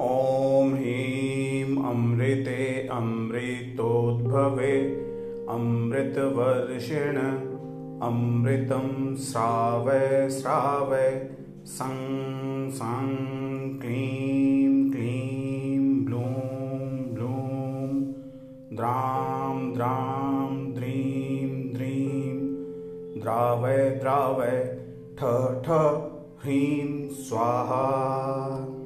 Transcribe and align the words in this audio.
ॐ 0.00 0.74
ह्रीं 0.74 1.76
अमृते 1.90 2.64
अमृतोद्भवे 2.96 4.74
अमृतवर्षिण 5.50 7.16
अमृतं 8.08 8.86
श्रावय 9.24 10.28
श्रावय 10.30 11.10
सं 11.66 11.96
सं 12.70 13.08
क्लीं 13.80 14.90
क्लीं 14.90 16.04
ब्लूं 16.04 16.22
ब्लूं 17.14 17.90
द्रां 18.76 19.74
द्रां 19.74 20.72
द्रीं 20.74 21.48
द्रीं 21.74 22.38
द्रावय 23.20 23.88
द्रावय 24.00 24.58
ठ 25.20 25.36
ठ 25.66 25.84
ह्रीं 26.42 27.08
स्वाहा। 27.28 28.77